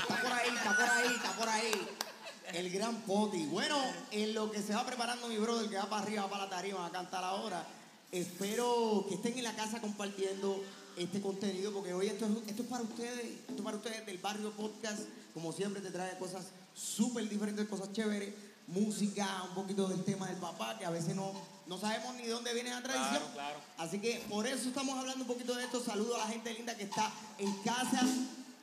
[0.00, 1.88] Está por ahí, está por ahí, está por ahí.
[2.52, 3.44] El gran Poti.
[3.46, 3.76] Bueno,
[4.12, 6.50] en lo que se va preparando mi brother, que va para arriba, va para la
[6.50, 7.66] tarima, va a cantar ahora.
[8.10, 10.62] Espero que estén en la casa compartiendo
[10.96, 14.18] este contenido, porque hoy esto es, esto es para ustedes, esto es para ustedes del
[14.18, 15.00] Barrio Podcast.
[15.34, 18.34] Como siempre te trae cosas súper diferentes, cosas chéveres,
[18.66, 21.32] música, un poquito del tema del papá, que a veces no,
[21.66, 23.10] no sabemos ni dónde viene la tradición.
[23.10, 23.60] Claro, claro.
[23.78, 25.82] Así que por eso estamos hablando un poquito de esto.
[25.82, 28.00] Saludo a la gente linda que está en casa,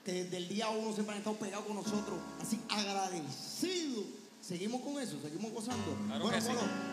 [0.06, 2.20] que desde el día uno siempre han estado pegados con nosotros.
[2.42, 4.04] Así agradecido.
[4.42, 5.98] Seguimos con eso, seguimos gozando.
[6.08, 6.52] Claro bueno, sí.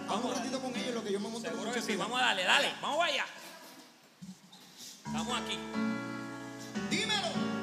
[0.09, 1.97] Vamos un ratito con ellos, lo que yo me monto Seguro con que mucho sí.
[1.97, 2.69] Vamos a darle, dale.
[2.83, 3.25] Vamos allá.
[5.07, 5.59] Estamos aquí.
[6.91, 7.56] Dímelo.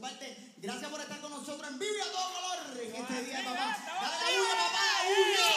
[0.00, 0.54] Comparte.
[0.56, 3.76] Gracias por estar con nosotros en vivo a todo color en este día, papá.
[3.86, 5.50] Dale la bulla, papá, bulla.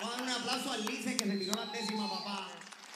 [0.00, 2.48] Vamos a dar un aplauso al Lice que se tiró la décima, papá.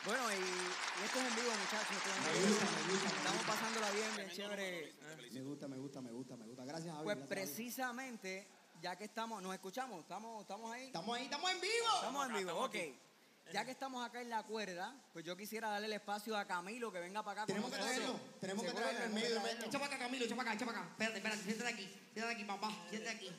[0.04, 1.96] Bueno, y, y esto es en vivo, muchachos.
[2.24, 4.94] Me gusta, me gusta, Estamos pasándola bien, bien chévere.
[5.32, 6.64] Me gusta, me gusta, me gusta, me gusta.
[6.64, 7.04] Gracias, Javi.
[7.04, 8.48] Pues precisamente,
[8.82, 10.86] ya que estamos, nos escuchamos, estamos, estamos ahí.
[10.86, 11.94] Estamos ahí, estamos en vivo.
[11.94, 13.07] Estamos en vivo, estamos ok.
[13.52, 16.92] Ya que estamos acá en la cuerda, pues yo quisiera darle el espacio a Camilo
[16.92, 17.46] que venga para acá.
[17.46, 19.38] Tenemos con que traerlo, tenemos que traerlo en medio.
[19.64, 20.90] Echa para acá, Camilo, echa para acá, echa para acá.
[20.90, 23.30] Espérate, espérate, siéntate aquí, siéntate aquí, papá, siéntate aquí.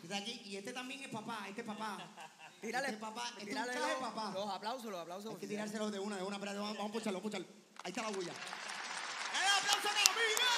[0.00, 0.42] Siéntate aquí.
[0.44, 1.98] Y este también es papá, este es papá.
[2.60, 4.32] Tírale, Este papá, este es tírale traje, los, papá.
[4.34, 5.32] los aplausos, los aplausos.
[5.32, 7.46] Hay que tirárselo de una, de una, espérate, vamos, vamos a pucharlo, pucharlo.
[7.84, 8.32] Ahí está la bulla.
[8.32, 10.52] ¡El aplauso a Camilo!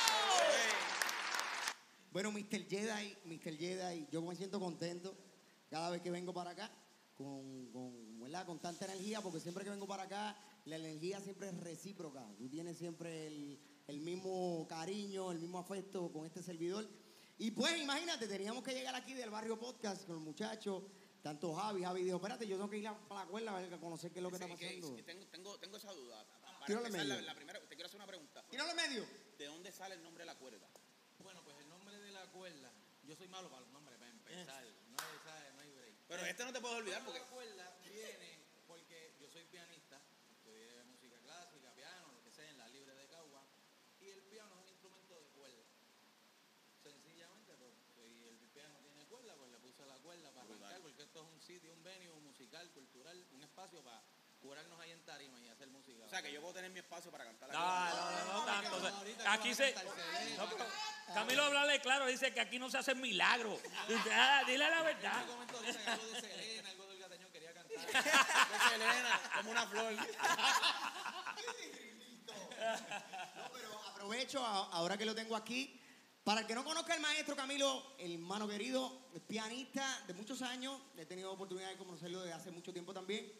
[2.11, 2.69] Bueno, Mr.
[2.69, 3.57] Jedi, Mr.
[3.57, 5.17] Jedi, yo me siento contento
[5.71, 6.71] cada vez que vengo para acá
[7.17, 8.04] con, con,
[8.35, 8.47] ¿verdad?
[8.47, 12.27] con tanta energía, porque siempre que vengo para acá, la energía siempre es recíproca.
[12.37, 16.89] Tú tienes siempre el, el mismo cariño, el mismo afecto con este servidor.
[17.39, 20.83] Y pues imagínate, teníamos que llegar aquí del barrio podcast con los muchachos,
[21.23, 24.11] tanto Javi, Javi dijo, espérate, yo tengo que ir a para la cuerda a conocer
[24.13, 24.97] qué es lo que Sí, está que- pasando.
[24.97, 26.27] sí, tengo, tengo, tengo esa duda.
[26.61, 27.27] Para empezar, la, medio.
[27.27, 28.45] la primera, te quiero hacer una pregunta.
[28.51, 29.07] Tíralo en medio.
[29.39, 30.69] ¿De dónde sale el nombre de la cuerda?
[31.23, 32.73] Bueno, pues el nombre de la cuerda,
[33.05, 35.54] yo soy malo para los nombres, para empezar, no hay, ¿sabes?
[36.15, 38.39] Pero este no te puedo olvidar porque La cuerda viene
[38.69, 40.01] porque yo soy pianista,
[40.31, 43.43] estudié música clásica, piano, lo que sea, en la libre de Cagua,
[44.01, 45.65] y el piano es un instrumento de cuerda.
[46.85, 51.03] Sencillamente, pues, y el piano tiene cuerda, pues le puse la cuerda para arrancar, porque
[51.03, 54.01] esto es un sitio, un venue musical, cultural, un espacio para
[54.45, 56.05] curarnos ahí en tarima y hacer música.
[56.05, 58.45] O sea, que yo puedo tener mi espacio para cantar la No, no, no, no
[58.45, 58.77] tanto.
[58.77, 59.75] o sea, ahorita aquí se.
[61.13, 63.59] Camilo hablarle claro, dice que aquí no se hacen milagros.
[64.13, 65.17] Ah, Dile la En verdad.
[65.19, 67.77] algo de Selena, algo del quería cantar.
[67.79, 69.95] De Selena, como una flor.
[73.37, 75.81] No, pero aprovecho ahora que lo tengo aquí.
[76.23, 80.41] Para el que no conozca al maestro Camilo, el hermano querido, es pianista de muchos
[80.41, 80.81] años.
[80.97, 83.31] He tenido oportunidad de conocerlo desde hace mucho tiempo también.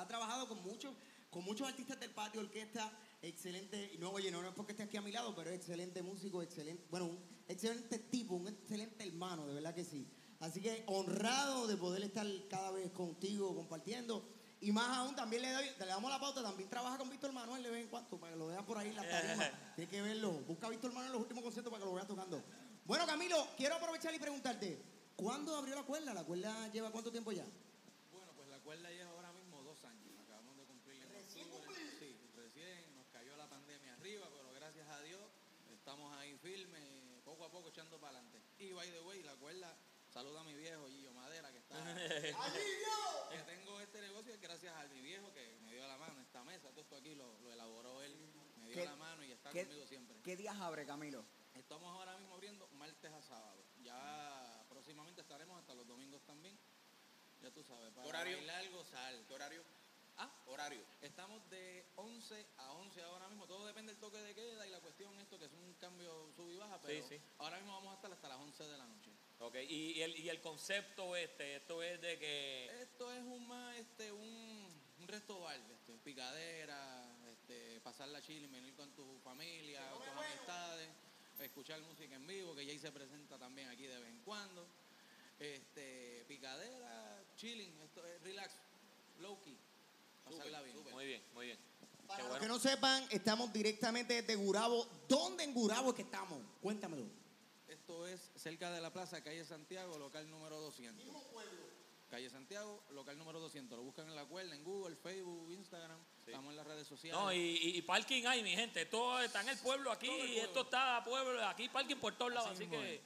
[0.00, 0.94] Ha trabajado con muchos,
[1.30, 2.90] con muchos artistas del patio, orquesta,
[3.22, 3.92] excelente.
[3.94, 6.02] Y no, oye, no, no es porque esté aquí a mi lado, pero es excelente
[6.02, 7.18] músico, excelente, bueno, un
[7.48, 10.06] excelente tipo, un excelente hermano, de verdad que sí.
[10.40, 14.28] Así que honrado de poder estar cada vez contigo compartiendo.
[14.60, 17.62] Y más aún, también le, doy, le damos la pauta, también trabaja con Víctor Manuel
[17.62, 19.50] de vez en cuando, para que lo vean por ahí en la tarima.
[19.74, 20.32] Tienes que verlo.
[20.48, 22.42] Busca a Víctor Manuel en los últimos conciertos para que lo veas tocando.
[22.84, 24.82] Bueno, Camilo, quiero aprovechar y preguntarte,
[25.16, 26.14] ¿cuándo abrió la cuerda?
[26.14, 27.44] ¿La cuerda lleva cuánto tiempo ya?
[28.12, 30.12] Bueno, pues la cuerda lleva ahora mismo dos años.
[30.24, 31.80] Acabamos de cumplir en octubre.
[31.98, 35.20] Sí, recién nos cayó la pandemia arriba, pero gracias a Dios
[35.74, 36.82] estamos ahí firmes,
[37.24, 38.40] poco a poco echando para adelante.
[38.58, 39.76] Y by the way, la cuerda,
[40.08, 41.74] saluda a mi viejo Gillo Madera, que está.
[43.30, 46.70] que tengo este negocio gracias a mi viejo que me dio la mano esta mesa.
[46.70, 48.14] Todo esto aquí lo, lo elaboró él,
[48.58, 50.16] me dio ¿Qué- la mano y está ¿Qué, conmigo siempre.
[50.22, 51.24] ¿Qué días abre, Camilo?
[51.54, 53.64] Estamos ahora mismo abriendo martes a sábado.
[53.82, 56.56] Ya próximamente estaremos hasta los domingos también.
[57.42, 58.36] Ya tú sabes, para Horario.
[58.36, 59.14] bailar, gozar.
[59.26, 59.64] ¿Qué horario?
[60.16, 60.84] Ah, Horario.
[61.02, 63.46] estamos de 11 a 11 ahora mismo.
[63.46, 66.50] Todo depende del toque de queda y la cuestión esto que es un cambio sub
[66.50, 67.20] y baja, pero sí.
[67.38, 69.10] ahora mismo vamos a estar hasta las 11 de la noche.
[69.40, 72.82] Ok, y, y el, y el concepto este, esto es de que.
[72.82, 78.46] Esto es un más este un, un resto bar, este, picadera, este, pasar la chile,
[78.46, 80.88] venir con tu familia, con tus amistades,
[81.40, 84.66] escuchar música en vivo, que Jay se presenta también aquí de vez en cuando.
[85.40, 88.54] Este, picadera, chilling, esto es relax,
[89.18, 89.58] low key,
[90.24, 90.76] pasarla bien.
[90.92, 91.58] Muy bien, muy bien.
[92.06, 94.86] Para los que no sepan, estamos directamente desde Gurabo.
[95.08, 96.38] ¿Dónde en Gurabo es que estamos?
[96.60, 97.06] Cuéntamelo.
[97.66, 101.04] Esto es cerca de la plaza, calle Santiago, local número 200.
[102.10, 103.76] Calle Santiago, local número 200.
[103.76, 105.98] Lo buscan en la cuerda, en Google, Facebook, Instagram.
[106.26, 107.18] Estamos en las redes sociales.
[107.20, 108.86] No, y, y- y parking hay, mi gente.
[108.86, 110.08] Todo está en el pueblo aquí.
[110.08, 111.44] Y esto está pueblo.
[111.46, 112.50] Aquí parking por todos lados.
[112.52, 113.00] Así, mismo que.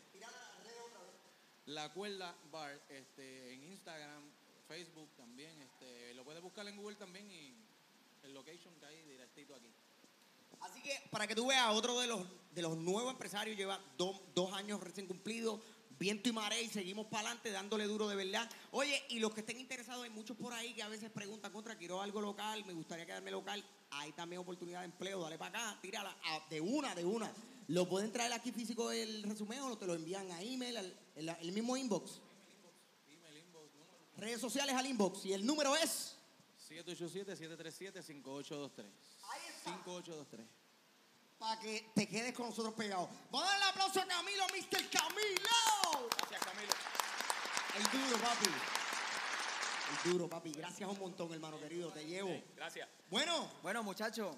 [1.66, 4.22] La Cuerda Bar este, en Instagram,
[4.68, 5.60] Facebook también.
[5.62, 7.54] Este, lo puedes buscar en Google también y
[8.22, 9.72] el location que hay directito aquí.
[10.60, 12.20] Así que para que tú veas, otro de los,
[12.52, 15.60] de los nuevos empresarios lleva do- dos años recién cumplidos,
[15.98, 18.48] viento y marea y seguimos para adelante dándole duro de verdad.
[18.72, 21.76] Oye, y los que estén interesados, hay muchos por ahí que a veces preguntan contra,
[21.76, 23.64] quiero algo local, me gustaría quedarme local.
[23.90, 26.16] Hay también oportunidad de empleo, dale para acá, tírala
[26.50, 27.32] de una, de una.
[27.68, 30.76] Lo pueden traer aquí físico el resumen o te lo envían a email,
[31.16, 32.20] el, el mismo inbox.
[34.18, 36.16] Redes sociales al inbox y el número es...
[36.68, 38.84] 787-737-5823.
[39.64, 40.46] 5823.
[41.38, 43.08] Para que te quedes con nosotros pegados.
[43.30, 44.90] Vamos a darle aplauso a Camilo, Mr.
[44.90, 46.08] Camilo.
[46.18, 46.72] Gracias, Camilo.
[47.76, 48.46] El duro, papi.
[50.04, 50.52] El Duro, papi.
[50.52, 51.90] Gracias un montón, hermano querido.
[51.92, 52.42] Te llevo.
[52.56, 52.86] Gracias.
[53.08, 54.36] Bueno, Bueno, muchachos,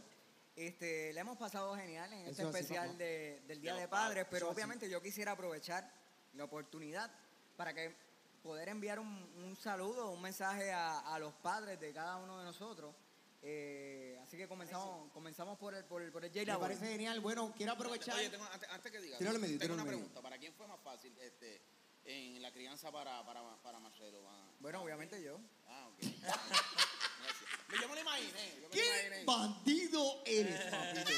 [0.55, 4.47] este, le hemos pasado genial en este Eso especial de- del Día De Padres, pero
[4.47, 4.55] eso así.
[4.57, 5.91] obviamente yo quisiera aprovechar
[6.35, 7.11] la oportunidad
[7.57, 7.97] para que
[8.43, 12.45] poder enviar un, un saludo, un mensaje a, a los padres de cada uno de
[12.45, 12.95] nosotros.
[13.43, 16.53] Eh, así que comenzamos, comenzamos por el, por el, por el J.
[16.53, 17.21] me parece genial.
[17.21, 18.15] Bueno, quiero aprovechar.
[18.19, 19.99] Oye, tengo- antes, antes que diga, Tíralo en medio, tengo una medio.
[19.99, 20.21] pregunta.
[20.23, 21.63] ¿Para quién fue más fácil este,
[22.05, 24.23] en la crianza para, para, para Marcelo?
[24.29, 25.41] Ah, Bueno, obviamente yo.
[25.69, 25.99] Ah, ok.
[26.21, 27.81] Gracias.
[27.81, 28.49] Yo me lo imaginé.
[28.49, 29.25] Yo me lo ¿Qué imaginé.
[29.25, 31.11] bandido eres, papito?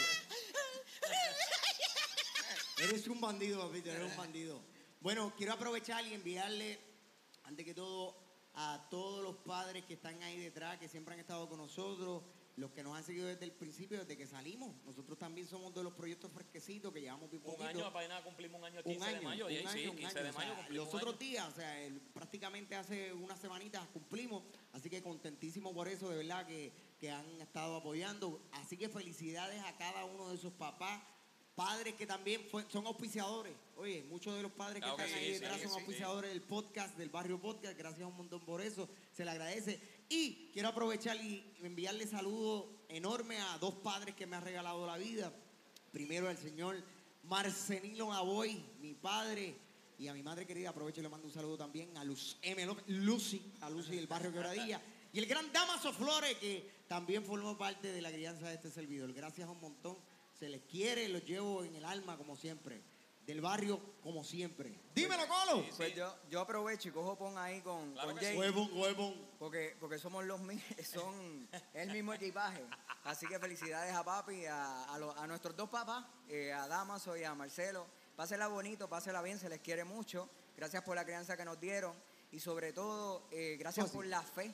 [2.83, 4.61] eres un bandido, papito, eres un bandido.
[5.01, 6.79] Bueno, quiero aprovechar y enviarle,
[7.45, 8.17] antes que todo,
[8.55, 12.23] a todos los padres que están ahí detrás, que siempre han estado con nosotros,
[12.57, 14.75] los que nos han seguido desde el principio, desde que salimos.
[14.85, 17.67] Nosotros también somos de los proyectos fresquecitos que llevamos bien Un poquito.
[17.69, 19.47] año, apenas cumplimos un año el 15 Un año, de mayo.
[19.47, 21.53] un año, sí, un 15 año, de o sea, mayo cumplimos los otros días, o
[21.57, 26.73] sea, el- prácticamente hace unas semanitas cumplimos, así que contentísimo por eso, de verdad que,
[27.01, 28.43] que han estado apoyando.
[28.53, 31.03] Así que felicidades a cada uno de esos papás,
[31.55, 33.55] padres que también fue- son auspiciadores.
[33.77, 35.75] Oye, muchos de los padres Claro que que están sí, ahí sí, detrás que son
[35.75, 37.77] sí, auspiciadores del podcast, del Barrio Podcast.
[37.77, 39.81] Gracias un montón por eso, se le agradece.
[40.09, 44.97] Y quiero aprovechar y enviarle saludos enormes a dos padres que me han regalado la
[44.99, 45.33] vida.
[45.91, 46.83] Primero al señor
[47.25, 49.55] Marcelino Lavoy, mi padre,
[49.99, 52.65] y a mi madre querida, aprovecho y le mando un saludo también a Luz M.
[52.67, 54.81] López, Lucy, a Lucy del barrio Quebradilla,
[55.13, 59.13] y el gran Damaso Flores, que también formó parte de la crianza de este servidor.
[59.13, 59.97] Gracias un montón,
[60.43, 62.83] se les quiere, los llevo en el alma como siempre,
[63.25, 64.75] del barrio como siempre.
[64.93, 65.65] Dímelo, Colo.
[65.77, 68.37] Pues yo, yo aprovecho y cojo pon ahí con, Claro con que Jay.
[68.37, 69.15] Huevón, huevón.
[69.39, 72.61] Porque, porque somos los mismos, son el mismo equipaje.
[73.05, 77.17] Así que felicidades a papi, a, a, los- a nuestros dos papás, eh, a Damaso
[77.17, 77.87] y a Marcelo.
[78.17, 80.29] Pásela bonito, pásela bien, se les quiere mucho.
[80.57, 81.95] Gracias por la crianza que nos dieron.
[82.33, 83.97] Y sobre todo, eh, gracias Fácil.
[83.99, 84.53] por la fe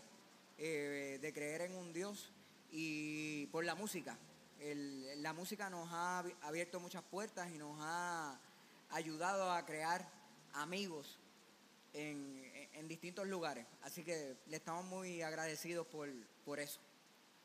[0.59, 2.31] eh, de creer en un Dios
[2.71, 4.19] y por la música.
[4.61, 8.39] El- la música nos ha abi- abierto muchas puertas y nos ha
[8.91, 10.09] ayudado a crear
[10.55, 11.19] amigos
[11.95, 13.67] en, en- distintos lugares.
[13.83, 16.09] Así que le estamos muy agradecidos por,
[16.45, 16.81] por eso.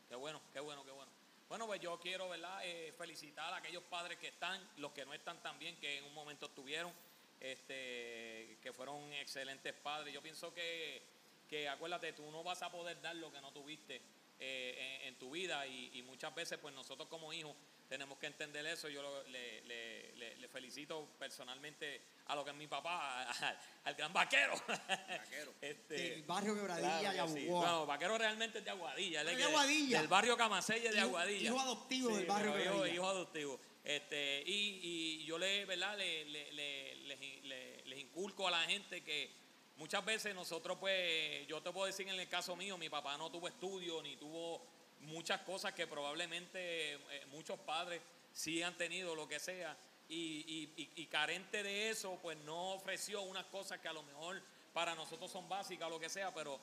[0.09, 1.11] Qué bueno, qué bueno, qué bueno.
[1.49, 2.61] Bueno, pues yo quiero, ¿verdad?
[2.63, 6.05] Eh, felicitar a aquellos padres que están, los que no están tan bien, que en
[6.05, 6.91] un momento estuvieron,
[7.39, 10.13] este, que fueron excelentes padres.
[10.13, 11.03] Yo pienso que,
[11.49, 14.01] que acuérdate, tú no vas a poder dar lo que no tuviste
[14.39, 17.55] eh, en, en tu vida y, y muchas veces, pues nosotros como hijos
[17.87, 18.89] tenemos que entender eso.
[18.89, 23.59] Yo lo- le, le- le- le felicito personalmente a lo que es mi papá, al,
[23.83, 24.53] al gran vaquero.
[24.67, 25.53] Vaquero.
[25.61, 27.47] Este, Del barrio Quebradilla, Claro que sí.
[27.47, 29.21] Bueno, Vaquero realmente es de Aguadilla.
[29.21, 29.99] es De Aguadilla.
[29.99, 31.43] Del barrio Camasella de Aguadilla.
[31.49, 32.95] hijo adoptivo del barrio pero hijo, Quebradilla.
[32.95, 33.59] hijo adoptivo.
[33.83, 34.79] Este, y,
[35.21, 35.97] y yo le, ¿verdad?
[35.97, 39.29] Le, le- le- les, le- les inculco a la gente que
[39.77, 43.29] muchas veces nosotros, pues, yo te puedo decir en el caso mío, mi papá no
[43.31, 44.61] tuvo estudio ni tuvo
[45.01, 48.01] muchas cosas que probablemente eh, muchos padres
[48.33, 49.75] sí han tenido, lo que sea.
[50.09, 54.41] Y, y- y- carente de eso, pues no ofreció unas cosas que a lo mejor
[54.73, 56.59] para nosotros son básicas lo que sea, pero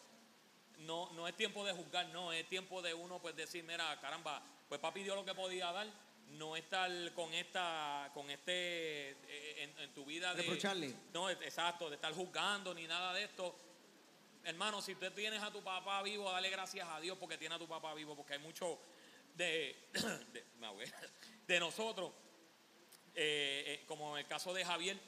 [0.78, 4.42] no, no es tiempo de juzgar, no, es tiempo de uno pues decir, mira, caramba,
[4.68, 5.86] pues papi dio lo que podía dar,
[6.31, 10.43] no estar con esta, con este, eh, en, en tu vida de...
[10.43, 10.95] Reprocharle.
[11.12, 13.57] No, exacto, de estar juzgando ni nada de esto.
[14.45, 17.59] Hermano, si usted tienes a tu papá vivo, dale gracias a Dios porque tiene a
[17.59, 18.78] tu papá vivo, porque hay mucho
[19.35, 19.76] de,
[20.33, 20.45] de,
[21.47, 22.12] de nosotros,
[23.14, 24.99] eh, eh, como en el caso de Javier,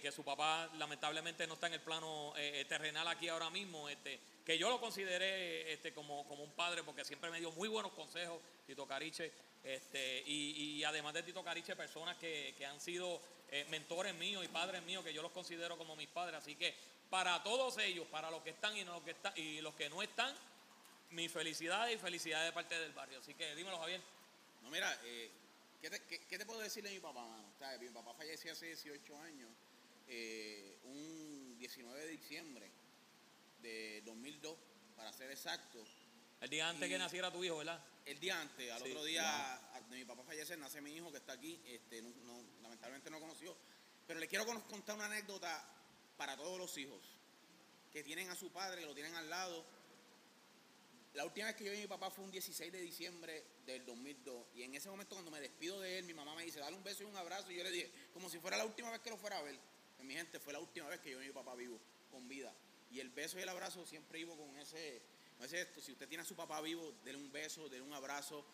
[0.00, 4.20] que, su papá lamentablemente no está en el plano eh, terrenal aquí ahora mismo, este,
[4.44, 7.92] que yo lo consideré este, como, como un padre porque siempre me dio muy buenos
[7.92, 9.32] consejos, Tito Cariche,
[9.64, 13.20] este, y, y además de Tito Cariche, personas que, que han sido
[13.50, 16.74] eh, mentores míos y padres míos, que yo los considero como mis padres, así que
[17.10, 19.88] para todos ellos, para los que están y, no- los, que está- y los que
[19.90, 20.34] no están,
[21.10, 23.18] mi felicidad y felicidad de parte del barrio.
[23.18, 24.00] Así que dímelo, Javier.
[24.62, 25.30] No, mira, eh,
[25.80, 27.20] ¿qué, te, qué, te puedo decir de mi papá?
[27.24, 29.48] O mi papá falleció hace 18 años,
[30.08, 32.70] eh, un 19 de diciembre
[33.60, 34.56] de 2002,
[34.96, 35.82] para ser exacto.
[36.40, 37.82] El día antes Y- que naciera tu hijo, ¿verdad?
[38.04, 41.10] El día antes, al Sí, otro día a- de mi papá fallecer, nace mi hijo
[41.10, 43.56] que está aquí, este, no, no- lamentablemente no conoció.
[44.06, 45.66] Pero le quiero con- contar una anécdota
[46.18, 47.00] para todos los hijos
[47.92, 49.64] que tienen a su padre, que lo tienen al lado.
[51.14, 53.86] La última vez que yo vi a mi papá fue un 16 de diciembre del
[53.86, 54.46] 2002.
[54.54, 56.82] Y en ese momento cuando me despido de él, mi mamá me dice, dale un
[56.82, 57.50] beso y un abrazo.
[57.52, 59.56] Y yo le dije, como si fuera la última vez que lo fuera a ver.
[60.04, 61.78] Mi gente, fue la última vez que yo vi a mi papá vivo,
[62.10, 62.52] con vida.
[62.90, 65.00] Y el beso y el abrazo siempre iba con ese,
[65.36, 65.80] con ese esto.
[65.80, 68.44] Si usted tiene a su papá vivo, dele un beso, dele un abrazo.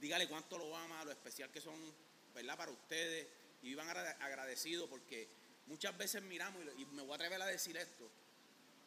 [0.00, 1.78] Dígale cuánto lo ama, lo especial que son,
[2.34, 2.56] ¿verdad?
[2.56, 3.26] Para ustedes.
[3.62, 5.28] Y vivan agra- agradecidos porque
[5.68, 8.10] muchas veces miramos, y, me voy a atrever a decir esto,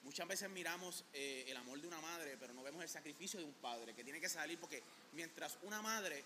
[0.04, 3.46] muchas veces miramos eh, el amor de una madre, pero no vemos el sacrificio de
[3.46, 4.84] un padre, que tiene que salir porque
[5.14, 6.24] mientras una madre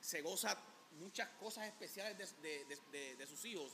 [0.00, 0.58] se goza
[0.98, 3.72] muchas cosas especiales de- de- de sus hijos,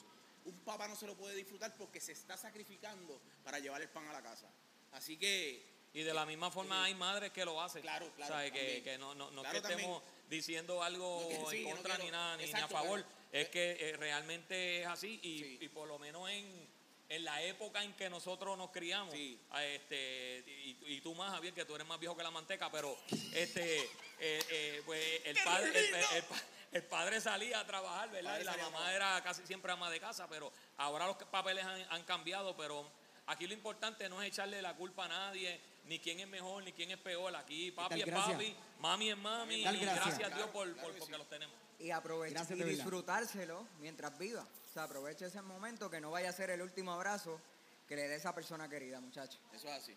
[0.49, 4.07] un papá no se lo puede disfrutar porque se está sacrificando para llevar el pan
[4.09, 4.51] a la casa.
[4.93, 7.81] Así que Y de la misma forma hay madres que lo hacen.
[7.83, 8.53] Claro, claro, ¿Sabes?
[8.53, 8.85] Que, también.
[8.85, 12.11] que no, no, no Claro, que estemos diciendo algo No quiero- sí, en contra ni
[12.11, 13.03] nada, ni, a favor.
[13.05, 15.59] pero- es que eh, realmente es así y, Sí.
[15.63, 16.69] y por lo menos en,
[17.09, 19.41] en la época en que nosotros nos criamos, Sí.
[19.63, 22.97] este, y, y tú más, Javier, que tú eres más viejo que la manteca, pero
[23.35, 23.81] este,
[24.21, 26.43] eh, eh, pues el padre, el, el- el pa-
[26.73, 28.41] el padre salía a trabajar, ¿verdad?
[28.41, 32.03] Y la mamá era casi siempre ama de casa, pero ahora los papeles han, han
[32.05, 32.91] cambiado, pero
[33.27, 36.73] aquí lo importante no es echarle la culpa a nadie, ni quién es mejor, ni
[36.73, 37.35] quién es peor.
[37.37, 39.95] Aquí papi es papi, mami es mami, y gracias.
[39.97, 41.19] gracias a Dios por, claro por- que porque sí.
[41.19, 41.55] los tenemos.
[41.79, 44.43] Y aproveche Gracias y disfrutárselo mientras viva.
[44.43, 47.41] O sea, aproveche ese momento que no vaya a ser el último abrazo
[47.87, 49.41] que le dé esa persona querida, muchachos.
[49.55, 49.97] eso es así.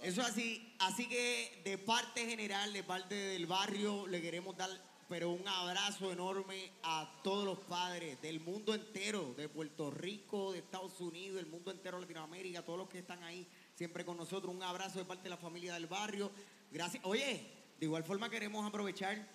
[0.00, 0.74] Eso es así.
[0.78, 4.70] Así que de parte general, de parte del barrio, le queremos dar
[5.08, 10.58] pero un abrazo enorme a todos los padres del mundo entero, de Puerto Rico, de
[10.58, 14.54] Estados Unidos, del mundo entero Latinoamérica, todos los que están ahí siempre con nosotros.
[14.54, 16.30] Un abrazo de parte de la familia del barrio.
[16.70, 17.02] Gracias.
[17.06, 17.46] Oye,
[17.80, 19.26] de igual forma queremos aprovechar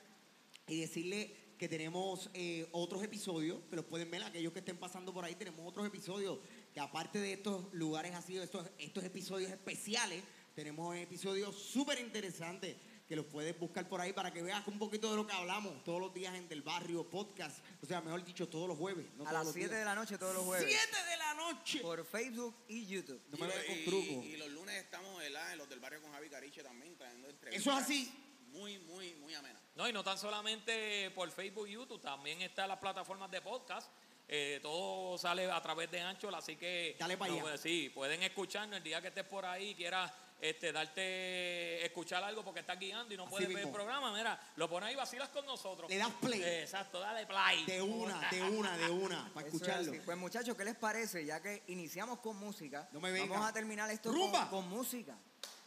[0.68, 5.12] y decirle que tenemos eh, otros episodios, que los pueden ver, aquellos que estén pasando
[5.12, 6.38] por ahí, tenemos otros episodios
[6.72, 12.76] que aparte de estos lugares así, estos, estos episodios especiales, tenemos episodios súper interesantes
[13.14, 15.84] que los puedes buscar por ahí para que veas un poquito de lo que hablamos
[15.84, 19.06] todos los días en Del Barrio Podcast, o sea, mejor dicho, todos los jueves.
[19.16, 19.80] No a todos las los 7 días.
[19.82, 20.66] de la noche todos los jueves.
[20.68, 21.80] 7 de la noche.
[21.82, 23.22] Por Facebook y YouTube.
[23.30, 24.24] No Y, me lo- vengas con y- truco.
[24.26, 25.52] y los lunes estamos ¿verdad?
[25.52, 27.62] en los del barrio con Javi Cariche también trayendo entrevistas.
[27.68, 28.12] Eso es así.
[28.48, 29.60] Muy, muy, muy amena.
[29.76, 33.92] No, y no tan solamente por Facebook y YouTube, también están las plataformas de podcast.
[34.28, 37.42] Eh, todo sale a través de Anchor, así que Dale pa' no, allá.
[37.44, 40.12] pues, sí, pueden escucharnos el día que estés por ahí y quieras
[40.44, 43.74] este, darte escuchar algo porque estás guiando y no Así puedes ver el mismo.
[43.74, 45.90] programa, mira, lo pones ahí, vacilas con nosotros.
[45.90, 46.42] Le das play.
[46.42, 47.64] Eh, exacto, dale play.
[47.66, 49.92] De una, de una, de una, para Eso es escucharlo.
[49.92, 50.02] así.
[50.04, 51.26] Pues muchachos, ¿qué les parece?
[51.26, 53.34] Ya que iniciamos con música, No me venga.
[53.34, 54.50] vamos a terminar esto Rumba.
[54.50, 55.16] con, con música.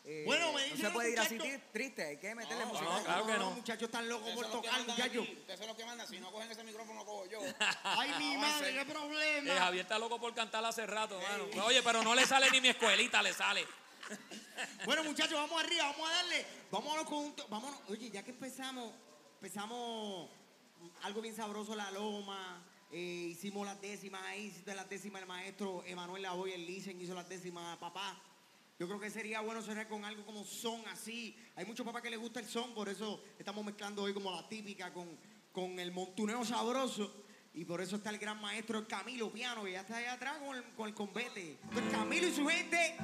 [0.08, 2.34] Eh, Bueno, me no dicen se los puede ir así muchachos- tri- triste, hay que
[2.34, 2.90] meterle No, música.
[2.90, 3.50] no, claro que no.
[3.52, 5.26] Muchachos están locos por tocar, muchachos.
[5.28, 6.06] Ustedes son los que mandan.
[6.06, 7.40] Si no cogen ese micrófono, lo cojo yo.
[7.82, 9.54] Ay, mi madre, qué Eh, problema.
[9.56, 11.64] Javier está loco por cantar hace rato, mano.
[11.64, 13.66] Oye, pero no le sale ni mi escuelita, le sale.
[14.84, 16.46] Bueno, muchachos, vamos arriba, vamos a darle.
[16.70, 17.34] Vámonos con un.
[17.48, 17.78] Vámonos.
[17.88, 18.92] Oye, ya que empezamos,
[19.34, 20.30] empezamos
[21.02, 22.64] algo bien sabroso, la loma.
[22.92, 27.14] eh, hicimos las décimas ahí, hiciste las décimas el maestro Emanuel Lavoy, el Licen hizo
[27.14, 28.18] las décimas, papá.
[28.78, 31.36] Yo creo que sería bueno cerrar con algo como son así.
[31.56, 34.46] Hay muchos papás que les gusta el son, por eso estamos mezclando hoy como la
[34.48, 35.18] típica con,
[35.52, 37.24] con el montuneo sabroso.
[37.54, 40.56] Y por eso está el gran maestro Camilo Piano, que ya está allá atrás con
[40.56, 40.94] el, con el
[41.90, 42.96] Camilo y su gente,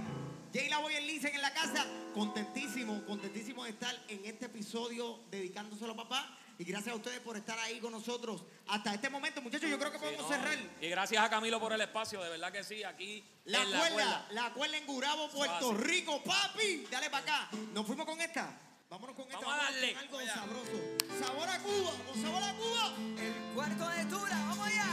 [0.52, 1.86] Jay La Voy el Licen en la casa.
[2.14, 6.38] Contentísimo, contentísimo de estar en este episodio dedicándoselo a papá.
[6.58, 9.68] Y gracias a ustedes por estar ahí con nosotros hasta este momento, muchachos.
[9.70, 10.58] Yo creo que podemos No, cerrar.
[10.80, 14.26] Y gracias a Camilo por el espacio, de verdad que sí, aquí La en cuerda,
[14.30, 15.78] la cuerda en Gurabo, Puerto Fácil.
[15.78, 16.86] Rico, papi.
[16.90, 17.50] Dale para acá.
[17.72, 18.60] Nos fuimos con esta.
[18.90, 19.40] Vámonos con esta.
[19.40, 19.94] Vamos a darle.
[20.26, 20.98] sabroso.
[21.18, 22.94] Sabor a Cuba, con sabor a Cuba.
[23.18, 24.86] El cuarto de Tura, vamos allá.